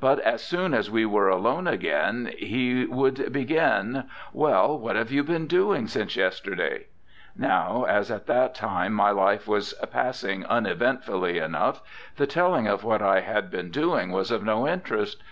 But 0.00 0.20
as 0.20 0.42
soon 0.42 0.72
as 0.72 0.90
we 0.90 1.04
were 1.04 1.28
alone 1.28 1.66
again 1.66 2.32
he 2.38 2.86
would 2.86 3.30
begin, 3.30 4.08
'Well, 4.32 4.78
what 4.78 4.96
have 4.96 5.10
you 5.12 5.22
been 5.22 5.46
doing 5.46 5.86
since 5.86 6.16
yesterday?' 6.16 6.86
Now, 7.36 7.84
as 7.84 8.10
at 8.10 8.26
that 8.26 8.54
time 8.54 8.94
my 8.94 9.10
life 9.10 9.46
was 9.46 9.74
passing 9.92 10.46
uneventfully 10.46 11.36
enough, 11.36 11.82
the 12.16 12.26
telling 12.26 12.66
of 12.68 12.84
what 12.84 13.02
I 13.02 13.20
had 13.20 13.50
been 13.50 13.70
doing 13.70 14.12
was 14.12 14.30
of 14.30 14.42
no 14.42 14.66
interest. 14.66 15.22